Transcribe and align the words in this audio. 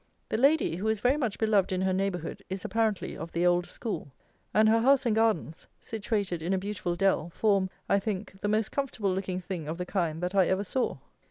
The 0.29 0.37
Lady, 0.37 0.77
who 0.77 0.87
is 0.87 0.99
very 0.99 1.15
much 1.17 1.37
beloved 1.37 1.71
in 1.71 1.81
her 1.83 1.93
neighbourhood, 1.93 2.43
is, 2.49 2.65
apparently, 2.65 3.15
of 3.15 3.31
the 3.33 3.45
old 3.45 3.67
school; 3.69 4.11
and 4.51 4.67
her 4.67 4.79
house 4.79 5.05
and 5.05 5.15
gardens, 5.15 5.67
situated 5.79 6.41
in 6.41 6.53
a 6.53 6.57
beautiful 6.57 6.95
dell, 6.95 7.29
form, 7.29 7.69
I 7.87 7.99
think, 7.99 8.39
the 8.39 8.47
most 8.47 8.71
comfortable 8.71 9.13
looking 9.13 9.41
thing 9.41 9.67
of 9.67 9.77
the 9.77 9.85
kind 9.85 10.19
that 10.23 10.33
I 10.33 10.47
ever 10.47 10.63
saw. 10.63 10.97